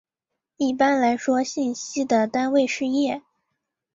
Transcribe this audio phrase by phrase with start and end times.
[0.57, 3.21] 一般来说信息的单位是页。